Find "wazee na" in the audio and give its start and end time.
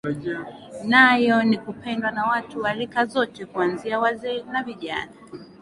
3.99-4.63